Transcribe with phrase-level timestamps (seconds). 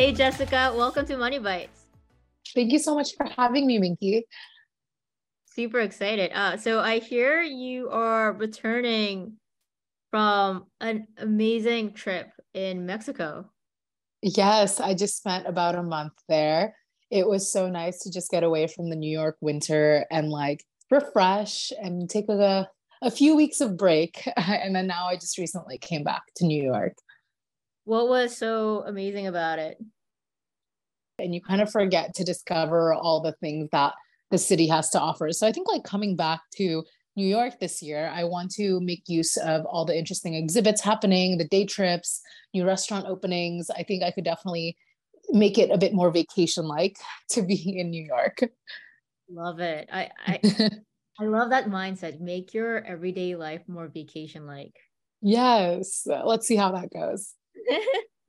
[0.00, 1.84] Hey, Jessica, welcome to Money Bites.
[2.54, 4.24] Thank you so much for having me, Minky.
[5.44, 6.30] Super excited.
[6.32, 9.34] Uh, so I hear you are returning
[10.10, 13.50] from an amazing trip in Mexico.
[14.22, 16.74] Yes, I just spent about a month there.
[17.10, 20.64] It was so nice to just get away from the New York winter and like
[20.90, 22.66] refresh and take a,
[23.02, 24.26] a few weeks of break.
[24.38, 26.94] And then now I just recently came back to New York.
[27.84, 29.78] What was so amazing about it?
[31.18, 33.94] And you kind of forget to discover all the things that
[34.30, 35.32] the city has to offer.
[35.32, 36.84] So I think like coming back to
[37.16, 41.38] New York this year, I want to make use of all the interesting exhibits happening,
[41.38, 42.20] the day trips,
[42.54, 43.70] new restaurant openings.
[43.70, 44.76] I think I could definitely
[45.30, 46.96] make it a bit more vacation like
[47.30, 48.50] to be in New York.
[49.28, 49.88] Love it.
[49.92, 50.40] I I,
[51.20, 52.20] I love that mindset.
[52.20, 54.74] Make your everyday life more vacation like.
[55.20, 56.06] Yes.
[56.06, 57.34] Let's see how that goes.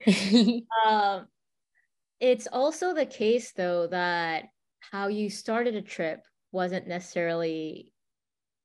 [0.85, 1.27] um
[2.19, 4.45] it's also the case though that
[4.79, 7.91] how you started a trip wasn't necessarily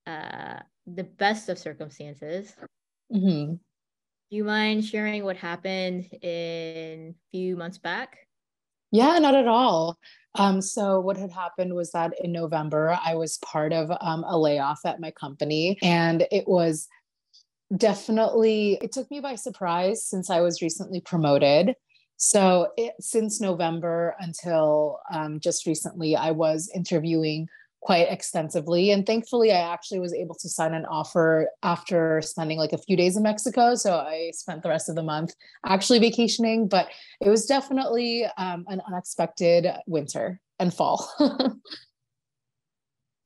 [0.06, 2.54] uh, the best of circumstances.
[3.12, 3.54] Mm-hmm.
[3.54, 8.18] Do you mind sharing what happened in a few months back?
[8.90, 9.98] Yeah, not at all.
[10.34, 14.38] Um, so what had happened was that in November, I was part of um, a
[14.38, 16.88] layoff at my company, and it was
[17.74, 21.74] definitely it took me by surprise since I was recently promoted.
[22.16, 27.48] So it, since November until um, just recently, I was interviewing
[27.80, 28.90] quite extensively.
[28.90, 32.96] And thankfully, I actually was able to sign an offer after spending like a few
[32.96, 33.74] days in Mexico.
[33.74, 36.88] So I spent the rest of the month actually vacationing, but
[37.20, 41.08] it was definitely um, an unexpected winter and fall.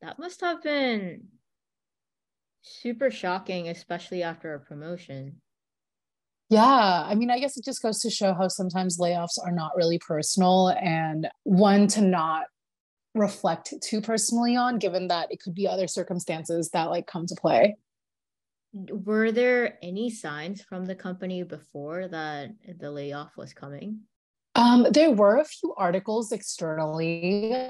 [0.01, 1.23] that must have been
[2.61, 5.41] super shocking, especially after a promotion.
[6.49, 9.75] Yeah, I mean, I guess it just goes to show how sometimes layoffs are not
[9.77, 12.47] really personal and one to not
[13.15, 17.35] reflect too personally on, given that it could be other circumstances that like come to
[17.35, 17.77] play.
[18.73, 24.01] Were there any signs from the company before that the layoff was coming?
[24.55, 27.69] Um, there were a few articles externally.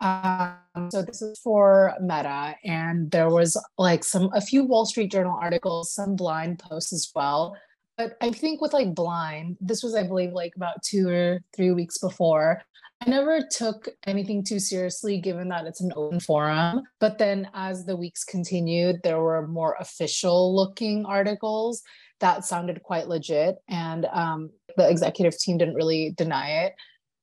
[0.00, 5.10] Um, so this is for Meta, and there was like some a few Wall Street
[5.10, 7.56] Journal articles, some blind posts as well
[7.96, 11.70] but I think with like blind, this was, I believe, like about two or three
[11.70, 12.62] weeks before.
[13.00, 16.82] I never took anything too seriously given that it's an open forum.
[16.98, 21.82] But then as the weeks continued, there were more official looking articles
[22.20, 23.56] that sounded quite legit.
[23.68, 26.74] And um, the executive team didn't really deny it.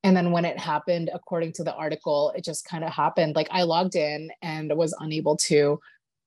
[0.04, 3.36] And then when it happened, according to the article, it just kind of happened.
[3.36, 5.80] Like I logged in and was unable to.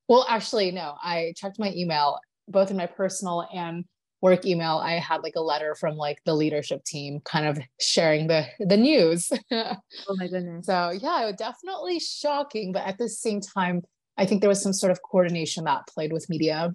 [0.09, 3.85] Well, actually, no, I checked my email, both in my personal and
[4.23, 8.27] work email i had like a letter from like the leadership team kind of sharing
[8.27, 9.77] the the news oh
[10.17, 13.83] my goodness so yeah definitely shocking but at the same time
[14.17, 16.73] i think there was some sort of coordination that played with media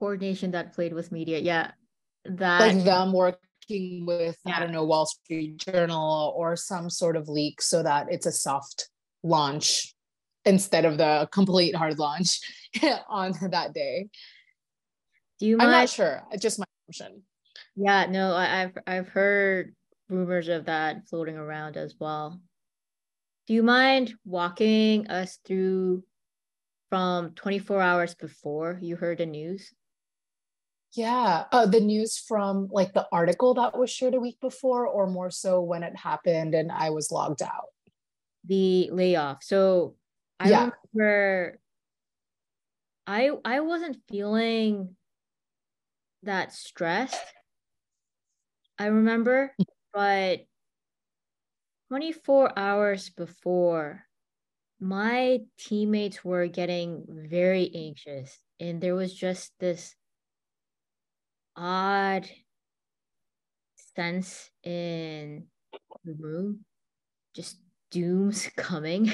[0.00, 1.70] coordination that played with media yeah
[2.24, 3.12] that like them
[3.72, 4.56] working with yeah.
[4.56, 8.32] i don't know wall street journal or some sort of leak so that it's a
[8.32, 8.88] soft
[9.22, 9.94] launch
[10.44, 12.40] instead of the complete hard launch
[13.08, 14.08] on that day
[15.42, 15.70] do you mind?
[15.70, 16.22] I'm not sure.
[16.30, 17.22] It's just my assumption.
[17.74, 19.74] Yeah, no, I, have I've heard
[20.08, 22.40] rumors of that floating around as well.
[23.48, 26.04] Do you mind walking us through
[26.90, 29.74] from 24 hours before you heard the news?
[30.94, 35.06] Yeah, uh, the news from like the article that was shared a week before, or
[35.06, 37.68] more so when it happened and I was logged out.
[38.44, 39.42] The layoff.
[39.42, 39.94] So
[40.38, 40.70] I yeah.
[40.94, 41.58] remember
[43.06, 44.96] I I wasn't feeling
[46.22, 47.16] that stressed.
[48.78, 49.54] I remember,
[49.92, 50.40] but
[51.88, 54.04] 24 hours before,
[54.80, 59.94] my teammates were getting very anxious, and there was just this
[61.56, 62.28] odd
[63.96, 65.46] sense in
[66.04, 66.64] the room,
[67.34, 67.58] just
[67.90, 69.08] doom's coming.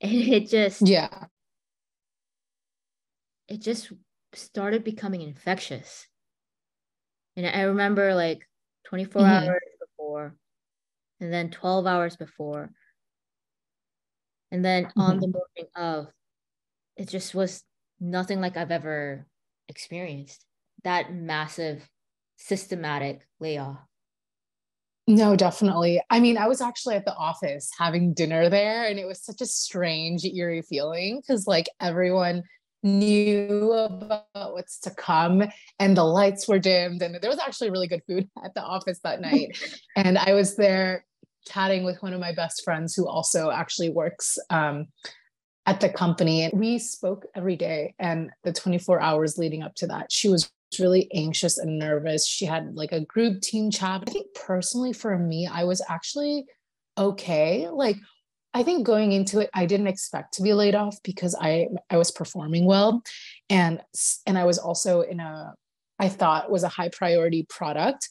[0.00, 1.26] and it just, yeah,
[3.48, 3.92] it just
[4.34, 6.06] started becoming infectious.
[7.36, 8.46] And I remember like
[8.86, 9.30] 24 mm-hmm.
[9.30, 10.36] hours before,
[11.20, 12.70] and then 12 hours before.
[14.50, 15.00] And then mm-hmm.
[15.00, 16.08] on the morning of,
[16.96, 17.62] it just was
[18.00, 19.26] nothing like I've ever
[19.68, 20.44] experienced.
[20.84, 21.88] That massive,
[22.36, 23.78] systematic layoff.
[25.08, 26.00] No, definitely.
[26.10, 29.40] I mean, I was actually at the office having dinner there, and it was such
[29.40, 32.44] a strange, eerie feeling because, like, everyone
[32.82, 35.44] knew about what's to come
[35.78, 38.98] and the lights were dimmed and there was actually really good food at the office
[39.04, 39.56] that night
[39.96, 41.04] and i was there
[41.46, 44.86] chatting with one of my best friends who also actually works um,
[45.66, 49.86] at the company and we spoke every day and the 24 hours leading up to
[49.86, 52.26] that she was really anxious and nervous.
[52.26, 56.46] She had like a group team chat i think personally for me i was actually
[56.96, 57.68] okay.
[57.68, 57.96] Like
[58.54, 61.96] I think going into it, I didn't expect to be laid off because I I
[61.96, 63.02] was performing well,
[63.48, 63.80] and
[64.26, 65.54] and I was also in a
[65.98, 68.08] I thought was a high priority product,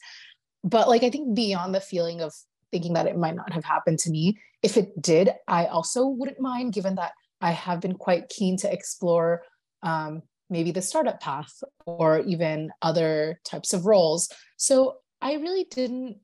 [0.64, 2.32] but like I think beyond the feeling of
[2.70, 6.40] thinking that it might not have happened to me, if it did, I also wouldn't
[6.40, 9.42] mind, given that I have been quite keen to explore
[9.82, 14.28] um, maybe the startup path or even other types of roles.
[14.58, 16.18] So I really didn't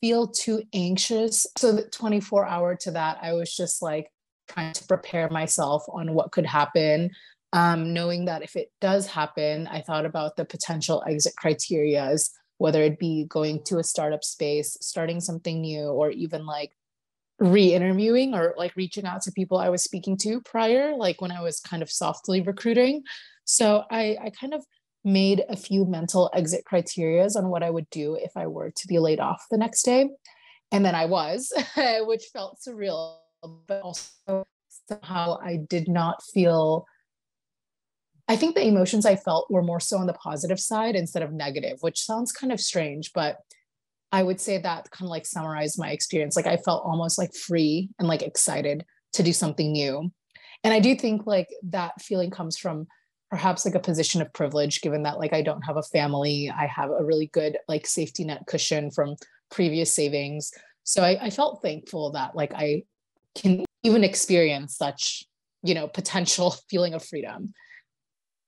[0.00, 1.46] feel too anxious.
[1.56, 4.12] So the 24 hour to that, I was just like
[4.48, 7.10] trying to prepare myself on what could happen.
[7.54, 12.82] Um, knowing that if it does happen, I thought about the potential exit criterias, whether
[12.82, 16.72] it be going to a startup space, starting something new, or even like
[17.38, 21.42] re-interviewing or like reaching out to people I was speaking to prior, like when I
[21.42, 23.02] was kind of softly recruiting.
[23.44, 24.64] So I, I kind of
[25.04, 28.86] made a few mental exit criterias on what I would do if I were to
[28.86, 30.10] be laid off the next day.
[30.70, 31.52] And then I was,
[32.00, 33.16] which felt surreal,
[33.66, 34.46] but also
[34.88, 36.86] somehow I did not feel.
[38.28, 41.32] I think the emotions I felt were more so on the positive side instead of
[41.32, 43.38] negative, which sounds kind of strange, but
[44.12, 46.36] I would say that kind of like summarized my experience.
[46.36, 50.12] Like I felt almost like free and like excited to do something new.
[50.62, 52.86] And I do think like that feeling comes from
[53.32, 56.66] perhaps like a position of privilege given that like i don't have a family i
[56.66, 59.16] have a really good like safety net cushion from
[59.50, 60.52] previous savings
[60.84, 62.82] so I, I felt thankful that like i
[63.34, 65.24] can even experience such
[65.62, 67.54] you know potential feeling of freedom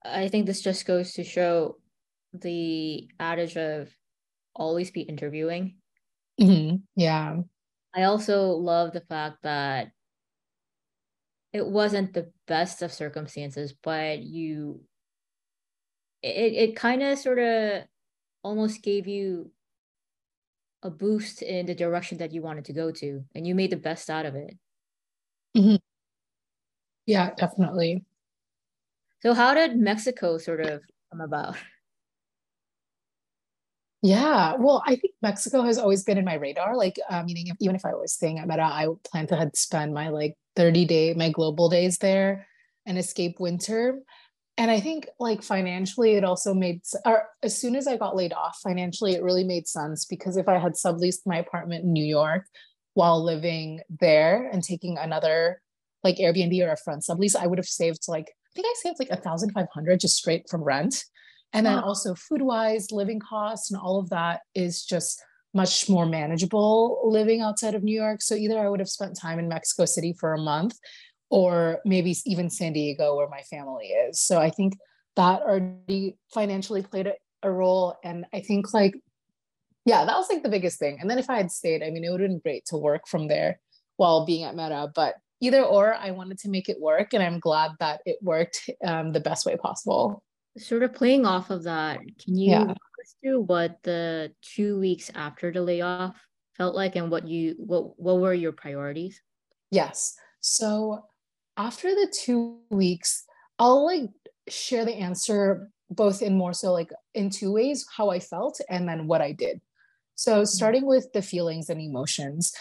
[0.05, 1.78] i think this just goes to show
[2.34, 3.88] the adage of
[4.54, 5.76] always be interviewing
[6.40, 6.76] mm-hmm.
[6.96, 7.36] yeah
[7.94, 9.92] i also love the fact that
[11.54, 14.80] it wasn't the best of circumstances, but you
[16.20, 17.84] it it kind of sort of
[18.42, 19.52] almost gave you
[20.82, 23.76] a boost in the direction that you wanted to go to and you made the
[23.76, 24.58] best out of it.
[25.56, 25.76] Mm-hmm.
[27.06, 28.04] Yeah, definitely.
[29.22, 31.56] So how did Mexico sort of come about?
[34.04, 36.76] Yeah, well, I think Mexico has always been in my radar.
[36.76, 39.94] Like, uh, meaning if, even if I was staying at Meta, I plan to spend
[39.94, 42.46] my like 30 day, my global days there
[42.84, 44.00] and escape winter.
[44.58, 48.34] And I think like financially, it also made, or as soon as I got laid
[48.34, 52.04] off financially, it really made sense because if I had subleased my apartment in New
[52.04, 52.44] York
[52.92, 55.62] while living there and taking another
[56.02, 58.98] like Airbnb or a front sublease, I would have saved like, I think I saved
[58.98, 61.06] like a thousand five hundred just straight from rent
[61.54, 65.22] and then also food wise, living costs and all of that is just
[65.54, 68.20] much more manageable living outside of New York.
[68.20, 70.76] So either I would have spent time in Mexico City for a month
[71.30, 74.20] or maybe even San Diego where my family is.
[74.20, 74.76] So I think
[75.14, 77.14] that already financially played a,
[77.44, 77.94] a role.
[78.02, 78.94] And I think like,
[79.84, 80.98] yeah, that was like the biggest thing.
[81.00, 83.06] And then if I had stayed, I mean, it would have been great to work
[83.06, 83.60] from there
[83.96, 87.14] while being at Meta, but either or, I wanted to make it work.
[87.14, 90.23] And I'm glad that it worked um, the best way possible
[90.56, 92.75] sort of playing off of that, can you yeah.
[93.23, 96.17] through what the two weeks after the layoff
[96.56, 99.20] felt like and what you what what were your priorities?
[99.70, 100.15] Yes.
[100.41, 101.05] So
[101.56, 103.25] after the two weeks,
[103.58, 104.11] I'll like
[104.49, 108.89] share the answer both in more so like in two ways, how I felt and
[108.89, 109.61] then what I did.
[110.15, 110.44] So mm-hmm.
[110.44, 112.53] starting with the feelings and emotions,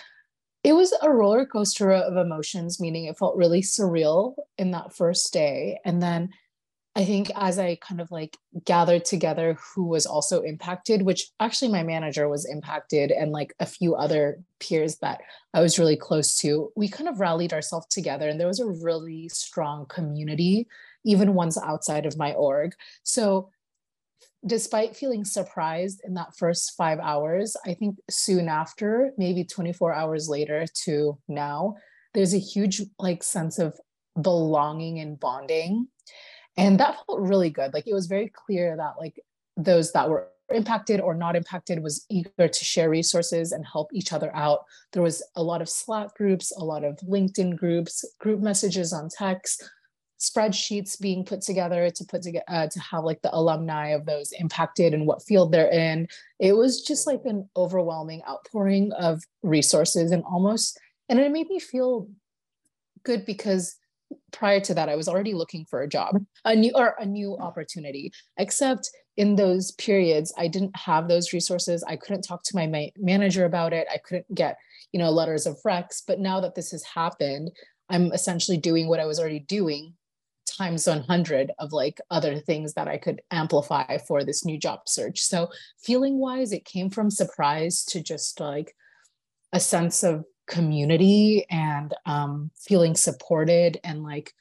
[0.64, 5.34] it was a roller coaster of emotions, meaning it felt really surreal in that first
[5.34, 5.80] day.
[5.84, 6.30] And then
[6.96, 11.72] I think as I kind of like gathered together who was also impacted, which actually
[11.72, 15.22] my manager was impacted and like a few other peers that
[15.56, 18.68] I was really close to, we kind of rallied ourselves together and there was a
[18.68, 20.68] really strong community,
[21.04, 22.76] even ones outside of my org.
[23.02, 23.50] So
[24.46, 30.30] despite feeling surprised in that first five hours, I think soon after, maybe 24 hours
[30.30, 31.76] later to now,
[32.14, 33.80] there's a huge like sense of
[34.22, 35.88] belonging and bonding
[36.57, 37.74] and that felt really good.
[37.74, 39.19] Like it was very clear that like
[39.57, 44.13] those that were impacted or not impacted was eager to share resources and help each
[44.13, 44.65] other out.
[44.91, 49.10] There was a lot of slack groups a lot of linkedin groups group messages on
[49.10, 49.69] text
[50.19, 54.31] spreadsheets being put together to put together uh, to have like the alumni of those
[54.33, 56.07] impacted and what field they're in.
[56.39, 60.79] It was just like an overwhelming outpouring of resources and almost
[61.10, 62.07] and it made me feel
[63.03, 63.75] good because
[64.32, 67.38] prior to that, I was already looking for a job, a new or a new
[67.38, 68.12] opportunity.
[68.38, 71.84] Except in those periods, I didn't have those resources.
[71.84, 73.88] I couldn't talk to my ma- manager about it.
[73.91, 74.58] I couldn't get,
[74.91, 76.01] you know, letters of recs.
[76.05, 77.51] But now that this has happened,
[77.89, 79.93] I'm essentially doing what I was already doing
[80.46, 85.20] times 100 of like other things that I could amplify for this new job search.
[85.20, 85.50] So
[85.82, 88.75] feeling wise, it came from surprise to just like
[89.51, 94.34] a sense of community and um, feeling supported and like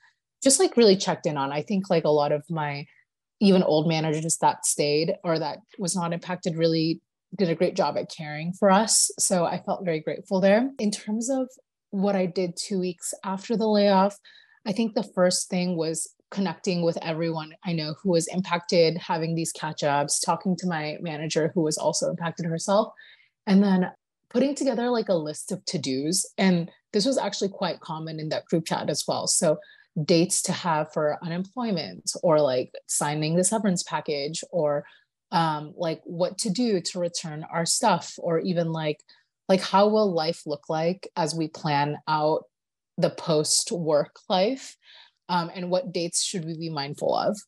[0.42, 1.52] just like really checked in on.
[1.52, 2.86] I think like a lot of my
[3.40, 7.00] even old managers that stayed or that was not impacted really
[7.36, 9.10] did a great job at caring for us.
[9.18, 10.70] So I felt very grateful there.
[10.78, 11.48] In terms of
[11.90, 14.18] what I did two weeks after the layoff,
[14.66, 19.34] I think the first thing was connecting with everyone I know who was impacted, having
[19.34, 22.92] these catch ups, talking to my manager who was also impacted herself,
[23.46, 23.90] and then
[24.32, 26.26] putting together like a list of to dos.
[26.38, 29.26] And this was actually quite common in that group chat as well.
[29.26, 29.58] So,
[30.02, 34.84] dates to have for unemployment, or like signing the severance package, or
[35.30, 39.00] um, like what to do to return our stuff, or even like
[39.48, 42.44] like how will life look like as we plan out
[42.96, 44.76] the post work life
[45.28, 47.38] um, and what dates should we be mindful of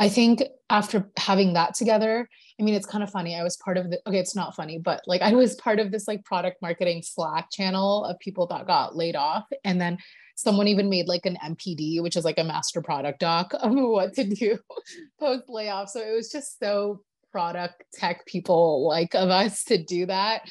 [0.00, 3.76] i think after having that together i mean it's kind of funny i was part
[3.76, 6.60] of the okay it's not funny but like i was part of this like product
[6.62, 9.98] marketing slack channel of people that got laid off and then
[10.34, 14.12] someone even made like an mpd which is like a master product doc of what
[14.14, 14.58] to do
[15.20, 17.00] post layoff so it was just so
[17.30, 20.42] product tech people like of us to do that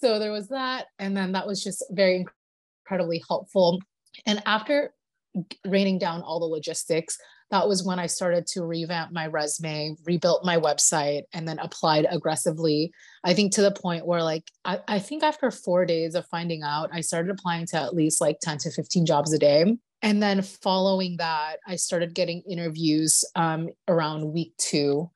[0.00, 2.24] so there was that and then that was just very
[2.90, 3.78] incredibly helpful.
[4.26, 4.92] And after
[5.64, 7.16] raining down all the logistics,
[7.50, 12.06] that was when I started to revamp my resume, rebuilt my website, and then applied
[12.10, 12.92] aggressively.
[13.24, 16.62] I think to the point where, like, I, I think after four days of finding
[16.62, 19.76] out, I started applying to at least like 10 to 15 jobs a day.
[20.02, 25.10] And then following that, I started getting interviews um, around week two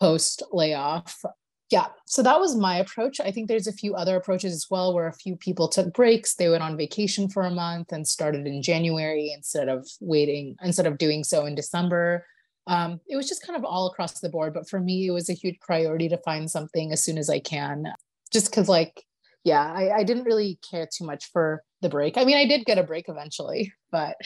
[0.00, 1.22] post layoff
[1.70, 3.20] yeah so that was my approach.
[3.20, 6.34] I think there's a few other approaches as well where a few people took breaks.
[6.34, 10.86] They went on vacation for a month and started in january instead of waiting instead
[10.86, 12.26] of doing so in december.
[12.66, 15.30] Um, it was just kind of all across the board but for me it was
[15.30, 17.84] a huge priority to find something as soon as i can.
[18.32, 19.04] Just because like
[19.44, 22.18] yeah I, I didn't really care too much for the break.
[22.18, 24.16] I mean i did get a break eventually but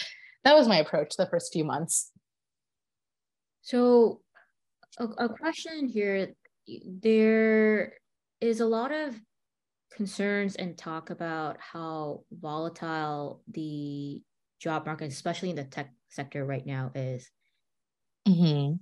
[0.44, 2.10] that was my approach the first few months.
[3.62, 4.20] So
[4.98, 6.34] a, a question here
[6.86, 7.94] there
[8.40, 9.14] is a lot of
[9.92, 14.20] concerns and talk about how volatile the
[14.60, 17.30] job market, especially in the tech sector right now, is.
[18.26, 18.76] Mm-hmm.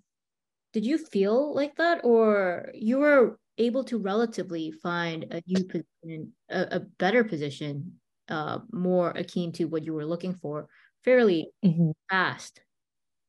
[0.73, 6.33] Did you feel like that, or you were able to relatively find a new position,
[6.49, 10.69] a, a better position, uh, more akin to what you were looking for,
[11.05, 11.91] fairly mm-hmm.
[12.09, 12.61] fast?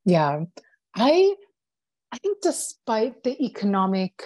[0.06, 0.44] Yeah,
[0.96, 1.36] I
[2.14, 4.22] I think despite the economic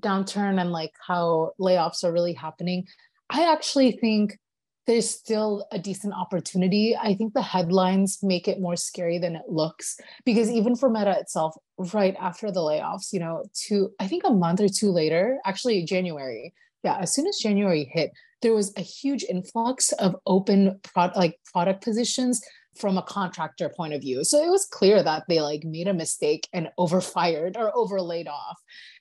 [0.00, 2.86] downturn and like how layoffs are really happening,
[3.30, 4.38] I actually think
[4.86, 6.94] there's still a decent opportunity.
[6.94, 9.96] I think the headlines make it more scary than it looks
[10.26, 11.54] because even for Meta itself,
[11.94, 15.82] right after the layoffs, you know, to I think a month or two later, actually
[15.84, 16.52] January,
[16.84, 18.10] yeah, as soon as January hit,
[18.42, 22.42] there was a huge influx of open product like product positions
[22.76, 24.24] from a contractor point of view.
[24.24, 28.58] So it was clear that they like made a mistake and overfired or overlaid off.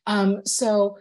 [0.07, 0.97] Um, so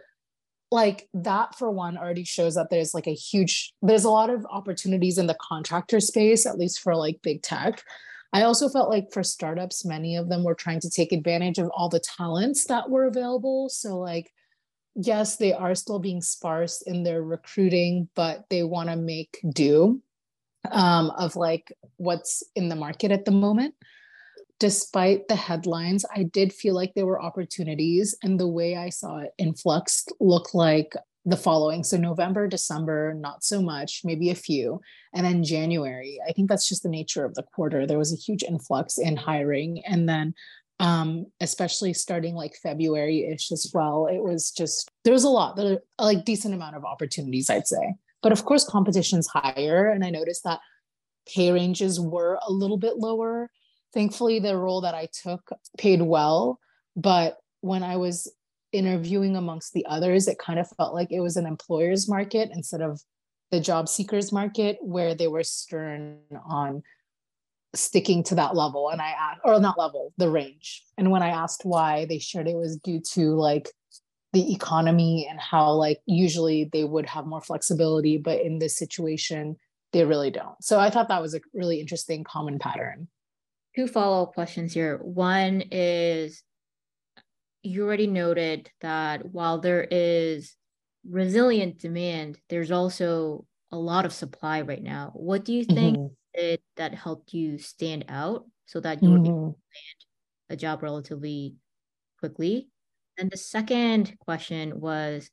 [0.71, 4.45] like that for one already shows that there's like a huge there's a lot of
[4.49, 7.83] opportunities in the contractor space at least for like big tech
[8.33, 11.69] i also felt like for startups many of them were trying to take advantage of
[11.75, 14.31] all the talents that were available so like
[14.95, 20.01] yes they are still being sparse in their recruiting but they want to make do
[20.69, 23.75] um, of like what's in the market at the moment.
[24.59, 29.17] Despite the headlines, I did feel like there were opportunities, and the way I saw
[29.17, 30.93] it influx looked like
[31.25, 31.83] the following.
[31.83, 34.81] So November, December, not so much, maybe a few.
[35.13, 37.85] And then January, I think that's just the nature of the quarter.
[37.85, 39.83] There was a huge influx in hiring.
[39.85, 40.33] And then
[40.81, 44.07] um, especially starting like February-ish as well.
[44.07, 45.59] It was just there was a lot,
[45.99, 47.93] like decent amount of opportunities, I'd say.
[48.21, 49.89] But of course, competition's higher.
[49.89, 50.59] And I noticed that
[51.27, 53.49] pay ranges were a little bit lower.
[53.93, 56.59] Thankfully, the role that I took paid well.
[56.95, 58.31] But when I was
[58.71, 62.81] interviewing amongst the others, it kind of felt like it was an employer's market instead
[62.81, 63.01] of
[63.51, 66.81] the job seekers market where they were stern on
[67.75, 71.29] sticking to that level and i asked or not level the range and when i
[71.29, 73.69] asked why they shared it was due to like
[74.33, 79.57] the economy and how like usually they would have more flexibility but in this situation
[79.91, 83.07] they really don't so i thought that was a really interesting common pattern
[83.75, 84.97] two follow-up questions here.
[84.97, 86.43] One is
[87.63, 90.55] you already noted that while there is
[91.07, 95.11] resilient demand, there's also a lot of supply right now.
[95.13, 96.13] What do you think mm-hmm.
[96.33, 99.45] it that helped you stand out so that you were able to mm-hmm.
[99.45, 99.99] land
[100.49, 101.55] a job relatively
[102.19, 102.69] quickly?
[103.21, 105.29] And the second question was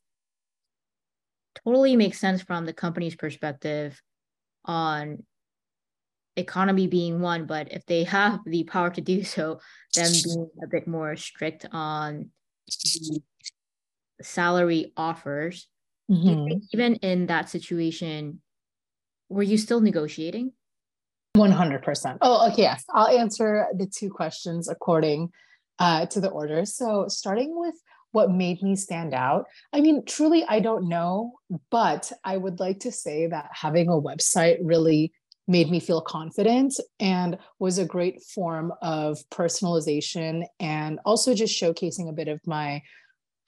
[1.65, 3.99] totally makes sense from the company's perspective
[4.67, 5.25] on
[6.37, 9.61] economy being one, but if they have the power to do so,
[9.95, 12.29] then being a bit more strict on
[12.67, 13.23] the
[14.21, 15.67] salary offers.
[16.11, 16.59] Mm-hmm.
[16.75, 18.43] Even in that situation,
[19.31, 20.53] were you still negotiating?
[21.39, 22.19] 100%.
[22.21, 22.63] Oh, okay.
[22.63, 22.85] Yes.
[22.93, 25.31] I'll answer the two questions according
[25.79, 26.65] uh, to the order.
[26.65, 27.75] So, starting with
[28.13, 31.35] what made me stand out, I mean, truly, I don't know,
[31.71, 35.13] but I would like to say that having a website really
[35.47, 42.09] made me feel confident and was a great form of personalization and also just showcasing
[42.09, 42.83] a bit of my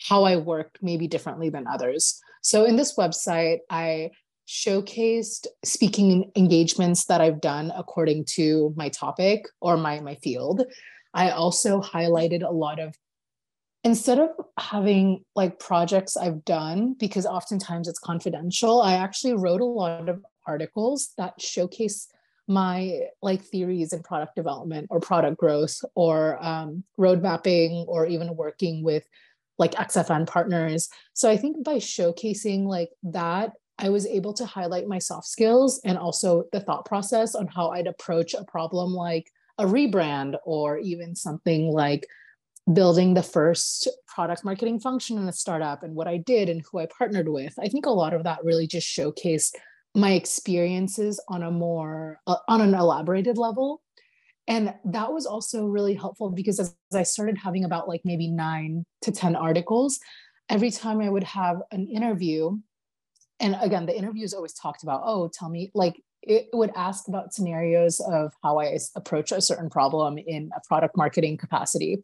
[0.01, 2.19] how I work maybe differently than others.
[2.43, 4.11] So in this website, I
[4.49, 10.65] showcased speaking engagements that I've done according to my topic or my my field.
[11.15, 12.95] I also highlighted a lot of
[13.83, 19.65] instead of having like projects I've done because oftentimes it's confidential, I actually wrote a
[19.65, 22.09] lot of articles that showcase
[22.47, 28.37] my like theories in product development or product growth or um, road mapping or even
[28.37, 29.09] working with
[29.59, 30.89] like XFN partners.
[31.15, 35.81] So I think by showcasing like that, I was able to highlight my soft skills
[35.85, 40.79] and also the thought process on how I'd approach a problem like a rebrand or
[40.79, 42.07] even something like
[42.73, 46.79] building the first product marketing function in a startup and what I did and who
[46.79, 47.55] I partnered with.
[47.61, 49.53] I think a lot of that really just showcased
[49.95, 53.83] my experiences on a more uh, on an elaborated level
[54.47, 58.29] and that was also really helpful because as, as i started having about like maybe
[58.29, 59.99] 9 to 10 articles
[60.49, 62.57] every time i would have an interview
[63.41, 67.33] and again the interviews always talked about oh tell me like it would ask about
[67.33, 71.99] scenarios of how i approach a certain problem in a product marketing capacity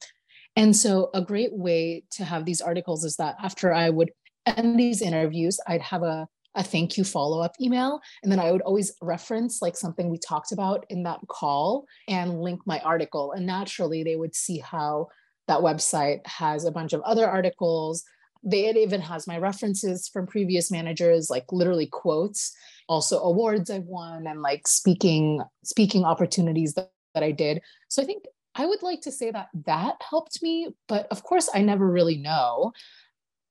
[0.57, 4.11] and so a great way to have these articles is that after i would
[4.47, 6.27] end these interviews i'd have a
[6.57, 8.01] a thank you follow up email.
[8.23, 12.41] And then I would always reference like something we talked about in that call and
[12.41, 13.33] link my article.
[13.33, 15.09] And naturally, they would see how
[15.49, 18.03] that website has a bunch of other articles.
[18.47, 22.57] They, it even has my references from previous managers, like literally quotes,
[22.89, 27.61] also awards I've won and like speaking speaking opportunities that, that I did.
[27.89, 31.51] So I think I would like to say that that helped me, but of course
[31.53, 32.73] I never really know.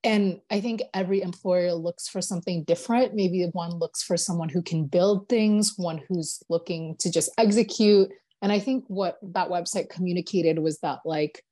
[0.04, 3.16] And i think every employer looks for something different.
[3.16, 8.10] Maybe one looks for someone who can build things one who's looking to just execute.
[8.42, 11.44] And i think what that website communicated was that like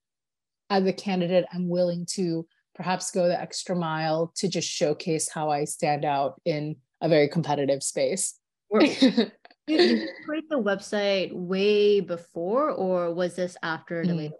[0.70, 2.46] as a candidate i'm willing to
[2.76, 7.28] perhaps go the extra mile to just showcase how i stand out in a very
[7.28, 8.40] competitive space
[8.80, 9.32] did
[9.68, 14.32] you create the website way before or was this after the mm.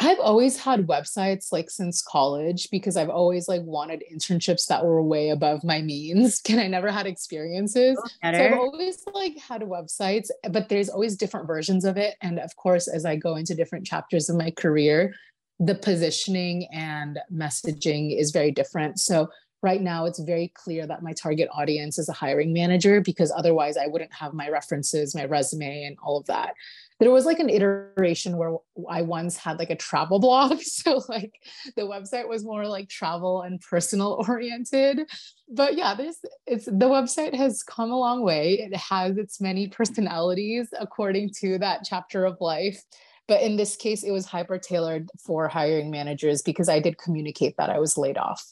[0.00, 5.02] I've always had websites like since college because I've always like wanted internships that were
[5.02, 6.40] way above my means.
[6.44, 7.96] Can I never had experiences.
[7.96, 12.16] So I've always like had websites, but there's always different versions of it.
[12.20, 15.14] And of course, as I go into different chapters of my career,
[15.58, 18.98] the positioning and messaging is very different.
[18.98, 19.28] So
[19.62, 23.76] right now it's very clear that my target audience is a hiring manager because otherwise
[23.76, 26.54] I wouldn't have my references, my resume, and all of that
[27.00, 28.56] there was like an iteration where
[28.88, 30.60] I once had like a travel blog.
[30.64, 31.32] So like
[31.76, 35.00] the website was more like travel and personal oriented.
[35.48, 38.54] But yeah, there's it's the website has come a long way.
[38.54, 42.82] It has its many personalities according to that chapter of life.
[43.26, 47.56] But in this case, it was hyper tailored for hiring managers because I did communicate
[47.56, 48.44] that I was laid off.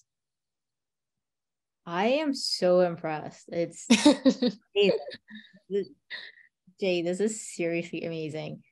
[1.85, 3.49] I am so impressed.
[3.53, 3.87] It's
[6.81, 8.63] Jay, this is seriously amazing.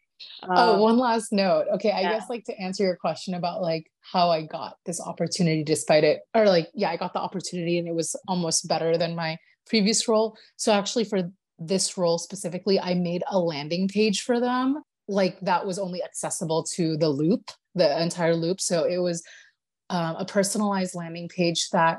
[0.43, 1.67] Oh, um, oh, one last note.
[1.75, 2.13] Okay, I yeah.
[2.13, 6.21] guess like to answer your question about like how I got this opportunity despite it,
[6.35, 10.07] or like, yeah, I got the opportunity and it was almost better than my previous
[10.09, 10.37] role.
[10.57, 14.83] So actually, for this role specifically, I made a landing page for them.
[15.11, 18.61] Like that was only accessible to the loop, the entire loop.
[18.61, 19.23] So it was
[19.91, 21.99] um, a personalized landing page that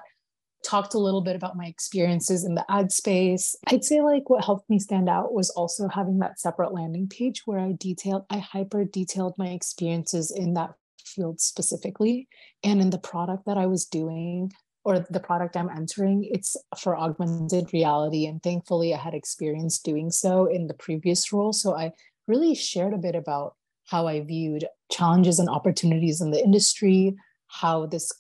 [0.64, 3.56] talked a little bit about my experiences in the ad space.
[3.68, 7.42] I'd say like what helped me stand out was also having that separate landing page
[7.46, 12.28] where I detailed, I hyper detailed my experiences in that field specifically
[12.64, 14.52] and in the product that I was doing
[14.84, 18.26] or the product I'm entering, it's for augmented reality.
[18.26, 21.54] And thankfully, I had experience doing so in the previous role.
[21.54, 21.92] So I
[22.28, 23.56] really shared a bit about
[23.86, 27.16] how I viewed challenges and opportunities in the industry,
[27.48, 28.12] how this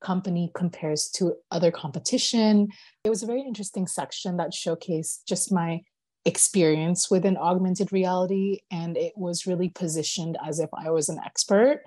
[0.00, 2.68] company compares to other competition.
[3.04, 5.80] It was a very interesting section that showcased just my
[6.24, 11.82] experience within augmented reality and it was really positioned as if I was an expert.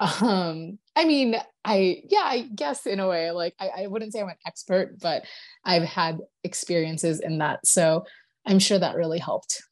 [0.00, 4.20] Um, I mean, I yeah, I guess in a way, like I, I wouldn't say
[4.20, 5.24] I'm an expert, but
[5.64, 7.64] I've had experiences in that.
[7.66, 8.04] So
[8.46, 9.62] I'm sure that really helped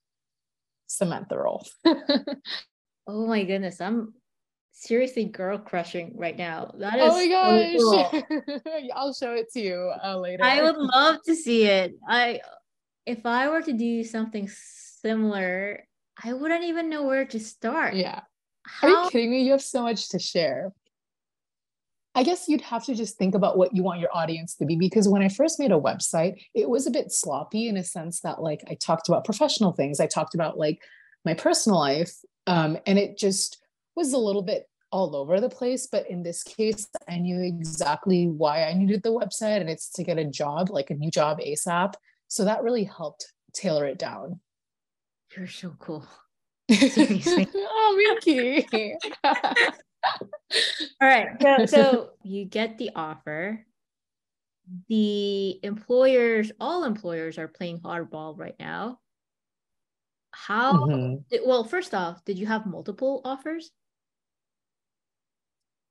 [1.00, 1.66] cement the role.
[3.06, 3.80] oh my goodness.
[3.80, 4.12] I'm
[4.72, 6.74] seriously girl crushing right now.
[6.78, 7.78] That is oh my gosh.
[7.78, 8.90] So cool.
[8.94, 10.44] I'll show it to you uh, later.
[10.44, 11.94] I would love to see it.
[12.06, 12.40] I
[13.06, 15.86] if I were to do something similar,
[16.22, 17.94] I wouldn't even know where to start.
[17.94, 18.20] Yeah.
[18.62, 19.42] How- Are you kidding me?
[19.42, 20.72] You have so much to share.
[22.14, 24.76] I guess you'd have to just think about what you want your audience to be
[24.76, 28.20] because when I first made a website, it was a bit sloppy in a sense
[28.20, 30.80] that like I talked about professional things, I talked about like
[31.24, 32.12] my personal life,
[32.46, 33.62] um, and it just
[33.94, 35.86] was a little bit all over the place.
[35.86, 40.02] But in this case, I knew exactly why I needed the website, and it's to
[40.02, 41.94] get a job, like a new job ASAP.
[42.26, 44.40] So that really helped tailor it down.
[45.36, 46.06] You're so cool.
[46.72, 48.96] oh, Miki.
[51.00, 51.28] All right.
[51.40, 53.64] So, so you get the offer.
[54.88, 59.00] The employers, all employers are playing hardball right now.
[60.30, 61.36] How, mm-hmm.
[61.44, 63.72] well, first off, did you have multiple offers?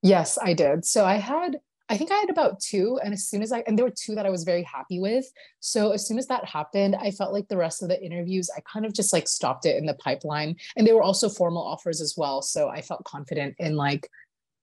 [0.01, 0.85] Yes, I did.
[0.85, 1.59] So I had,
[1.89, 2.99] I think I had about two.
[3.03, 5.25] And as soon as I, and there were two that I was very happy with.
[5.59, 8.61] So as soon as that happened, I felt like the rest of the interviews, I
[8.71, 10.55] kind of just like stopped it in the pipeline.
[10.77, 12.43] And they were also formal offers as well.
[12.43, 14.07] So I felt confident in like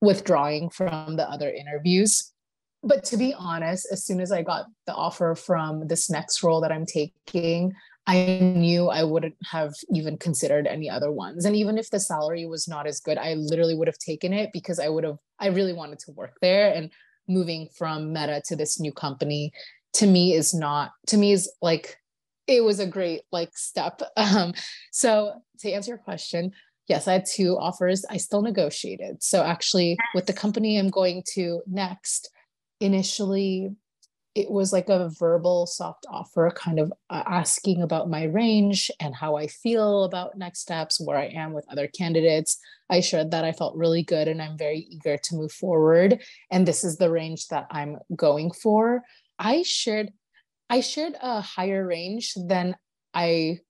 [0.00, 2.32] withdrawing from the other interviews.
[2.84, 6.60] But to be honest, as soon as I got the offer from this next role
[6.60, 7.72] that I'm taking,
[8.06, 11.44] I knew I wouldn't have even considered any other ones.
[11.44, 14.50] And even if the salary was not as good, I literally would have taken it
[14.52, 16.72] because I would have, I really wanted to work there.
[16.72, 16.92] And
[17.28, 19.52] moving from Meta to this new company
[19.94, 21.98] to me is not, to me is like,
[22.46, 24.00] it was a great like step.
[24.16, 24.54] Um,
[24.92, 26.52] so to answer your question,
[26.88, 28.04] yes, I had two offers.
[28.08, 29.22] I still negotiated.
[29.22, 32.30] So actually, with the company I'm going to next,
[32.80, 33.70] initially
[34.36, 39.14] it was like a verbal soft offer, kind of uh, asking about my range and
[39.14, 42.58] how I feel about next steps, where I am with other candidates.
[42.90, 46.22] I shared that I felt really good and I'm very eager to move forward.
[46.50, 49.02] And this is the range that I'm going for.
[49.38, 50.12] I shared
[50.68, 52.76] I shared a higher range than
[53.14, 53.60] I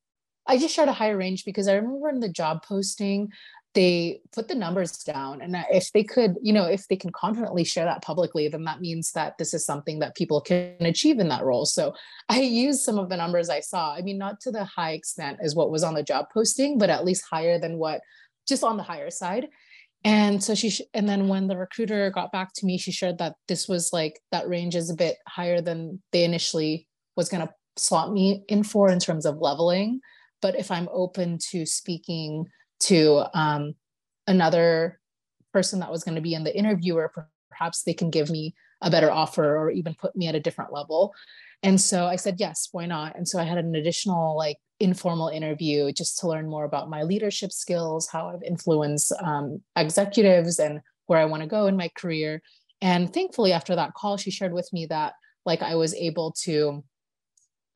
[0.48, 3.30] I just shared a higher range because I remember in the job posting,
[3.76, 5.40] they put the numbers down.
[5.40, 8.64] And uh, if they could, you know, if they can confidently share that publicly, then
[8.64, 11.66] that means that this is something that people can achieve in that role.
[11.66, 11.94] So
[12.28, 13.94] I used some of the numbers I saw.
[13.94, 16.90] I mean, not to the high extent as what was on the job posting, but
[16.90, 18.00] at least higher than what
[18.48, 19.46] just on the higher side.
[20.02, 23.18] And so she, sh- and then when the recruiter got back to me, she shared
[23.18, 27.46] that this was like that range is a bit higher than they initially was going
[27.46, 30.00] to slot me in for in terms of leveling
[30.40, 32.46] but if i'm open to speaking
[32.80, 33.74] to um,
[34.26, 35.00] another
[35.52, 37.12] person that was going to be in the interview or
[37.50, 40.72] perhaps they can give me a better offer or even put me at a different
[40.72, 41.14] level.
[41.62, 43.16] And so i said yes why not?
[43.16, 47.02] And so i had an additional like informal interview just to learn more about my
[47.02, 51.88] leadership skills how i've influenced um, executives and where i want to go in my
[51.96, 52.42] career.
[52.82, 55.14] And thankfully after that call she shared with me that
[55.46, 56.84] like i was able to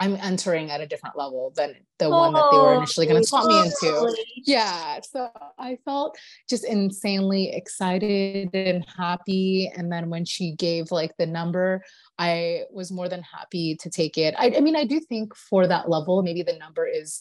[0.00, 3.06] I'm entering at a different level than the oh, one that they were oh, initially
[3.06, 4.16] going to slot me into.
[4.46, 4.98] Yeah.
[5.02, 6.16] So I felt
[6.48, 9.70] just insanely excited and happy.
[9.76, 11.84] And then when she gave like the number,
[12.18, 14.34] I was more than happy to take it.
[14.38, 17.20] I, I mean, I do think for that level, maybe the number is,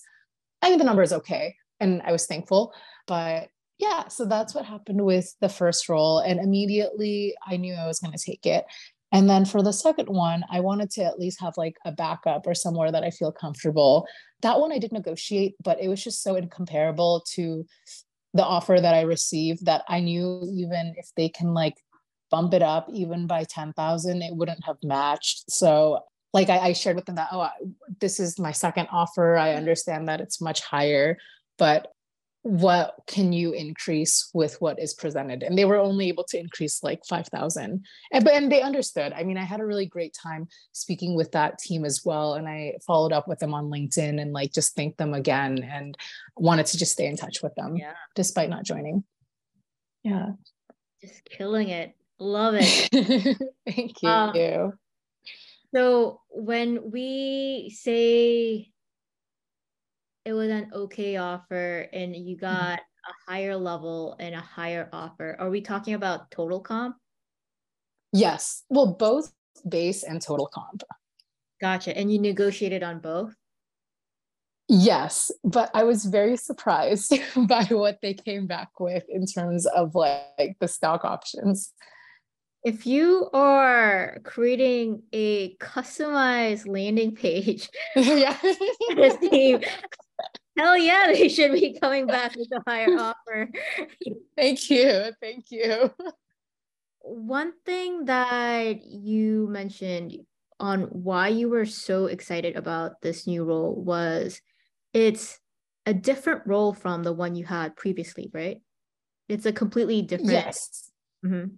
[0.61, 1.55] I think the number is okay.
[1.81, 2.73] And I was thankful.
[3.07, 6.19] But yeah, so that's what happened with the first role.
[6.19, 8.63] And immediately I knew I was going to take it.
[9.11, 12.45] And then for the second one, I wanted to at least have like a backup
[12.45, 14.07] or somewhere that I feel comfortable.
[14.41, 17.65] That one I did negotiate, but it was just so incomparable to
[18.33, 21.75] the offer that I received that I knew even if they can like
[22.29, 25.49] bump it up even by 10,000, it wouldn't have matched.
[25.49, 27.49] So like I, I shared with them that, oh,
[27.99, 29.35] this is my second offer.
[29.35, 31.17] I understand that it's much higher,
[31.57, 31.87] but
[32.43, 35.43] what can you increase with what is presented?
[35.43, 39.13] And they were only able to increase like 5000 and but and they understood.
[39.13, 42.47] I mean i had a really great time speaking with that team as well and
[42.47, 45.97] i followed up with them on linkedin and like just thanked them again and
[46.37, 47.93] wanted to just stay in touch with them yeah.
[48.15, 49.03] despite not joining.
[50.03, 50.31] Yeah.
[51.01, 51.93] Just killing it.
[52.19, 53.37] Love it.
[53.69, 54.09] Thank you.
[54.09, 54.73] um,
[55.73, 58.71] so when we say
[60.29, 62.45] it was an okay offer and you mm-hmm.
[62.45, 65.35] got a higher level and a higher offer.
[65.39, 66.97] Are we talking about total comp?
[68.13, 68.63] Yes.
[68.69, 69.33] Well, both
[69.67, 70.83] base and total comp.
[71.59, 71.97] Gotcha.
[71.97, 73.33] And you negotiated on both?
[74.71, 77.11] Yes, but I was very surprised
[77.47, 81.73] by what they came back with in terms of like the stock options.
[82.63, 88.37] If you are creating a customized landing page, yeah.
[88.95, 89.61] this team,
[90.59, 93.49] hell yeah, they should be coming back with a higher offer.
[94.35, 95.11] Thank you.
[95.21, 95.91] Thank you.
[97.01, 100.17] One thing that you mentioned
[100.59, 104.41] on why you were so excited about this new role was
[104.93, 105.39] it's
[105.85, 108.61] a different role from the one you had previously, right?
[109.29, 110.31] It's a completely different.
[110.31, 110.91] Yes.
[111.25, 111.55] Mm-hmm.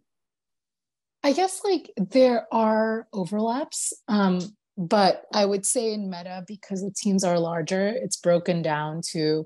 [1.23, 4.39] I guess like there are overlaps, um,
[4.81, 9.45] but I would say in Meta because the teams are larger, it's broken down to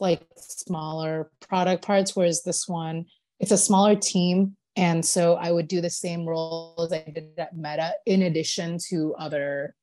[0.00, 2.16] like smaller product parts.
[2.16, 3.06] Whereas this one,
[3.38, 7.38] it's a smaller team, and so I would do the same role as I did
[7.38, 9.76] at Meta in addition to other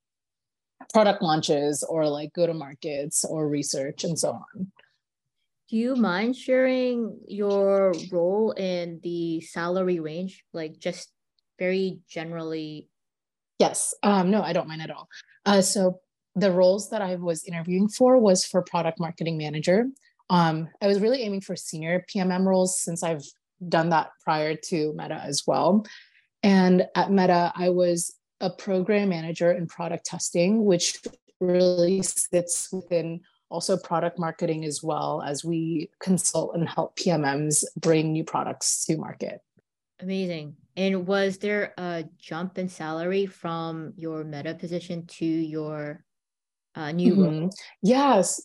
[0.93, 4.71] product launches or like go to markets or research and so on.
[5.69, 11.09] Do you mind sharing your role in the salary range, like just
[11.57, 12.89] very generally?
[13.59, 13.93] Yes.
[14.03, 15.07] Um, no, I don't mind at all.
[15.45, 15.99] Uh, so
[16.35, 19.87] the roles that I was interviewing for was for product marketing manager.
[20.29, 23.23] Um, I was really aiming for senior PMM roles since I've
[23.67, 25.85] done that prior to Meta as well.
[26.43, 30.99] And at Meta, I was a program manager in product testing, which
[31.41, 38.13] really sits within also product marketing as well as we consult and help PMMs bring
[38.13, 39.41] new products to market.
[39.99, 40.55] Amazing.
[40.79, 46.05] And was there a jump in salary from your meta position to your
[46.73, 47.39] uh, new mm-hmm.
[47.41, 47.49] role?
[47.83, 48.41] Yes.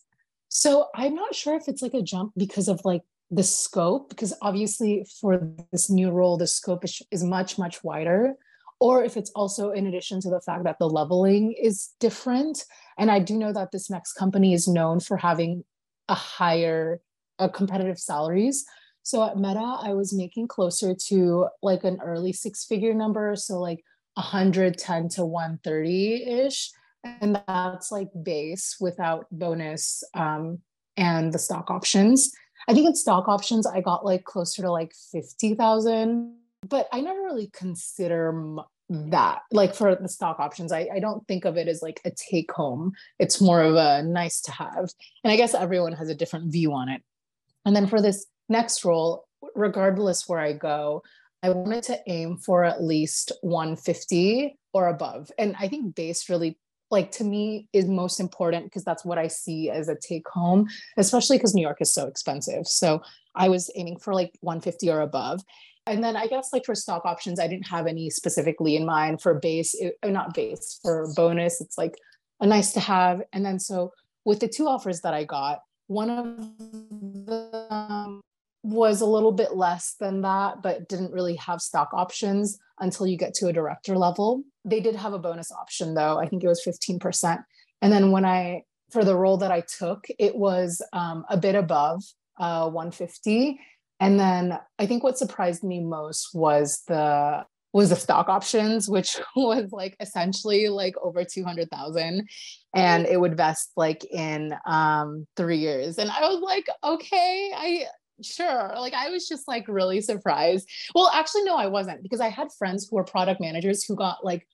[0.48, 4.34] So I'm not sure if it's like a jump because of like the scope, because
[4.42, 8.34] obviously for this new role, the scope is, is much, much wider
[8.80, 12.64] or if it's also in addition to the fact that the leveling is different.
[12.98, 15.62] And I do know that this next company is known for having
[16.08, 17.00] a higher
[17.38, 18.64] a competitive salaries.
[19.04, 23.36] So at Meta, I was making closer to like an early six figure number.
[23.36, 26.70] So like 110 to 130 ish.
[27.04, 30.58] And that's like base without bonus um,
[30.96, 32.32] and the stock options.
[32.66, 36.38] I think in stock options, I got like closer to like 50,000
[36.68, 38.56] but I never really consider
[38.88, 42.10] that like for the stock options I, I don't think of it as like a
[42.10, 44.90] take home it's more of a nice to have
[45.24, 47.00] and i guess everyone has a different view on it
[47.64, 51.02] and then for this next role regardless where i go
[51.42, 56.58] i wanted to aim for at least 150 or above and i think base really
[56.90, 60.66] like to me is most important because that's what i see as a take home
[60.96, 63.02] especially because new york is so expensive so
[63.34, 65.40] i was aiming for like 150 or above
[65.86, 69.20] and then I guess like for stock options, I didn't have any specifically in mind
[69.20, 71.60] for base, uh, not base, for bonus.
[71.60, 71.96] It's like
[72.40, 73.22] a nice to have.
[73.32, 73.92] And then so
[74.24, 76.26] with the two offers that I got, one of
[78.64, 83.16] was a little bit less than that, but didn't really have stock options until you
[83.16, 84.42] get to a director level.
[84.64, 86.18] They did have a bonus option though.
[86.18, 87.44] I think it was 15%.
[87.82, 91.54] And then when I, for the role that I took, it was um, a bit
[91.54, 92.02] above
[92.40, 93.60] uh, 150
[94.00, 99.16] and then I think what surprised me most was the was the stock options, which
[99.36, 102.28] was like essentially like over 200,000
[102.72, 105.98] and it would vest like in um 3 years.
[105.98, 107.86] And I was like, okay, I
[108.22, 108.72] sure.
[108.76, 110.68] Like I was just like really surprised.
[110.94, 114.24] Well, actually no, I wasn't because I had friends who were product managers who got
[114.24, 114.46] like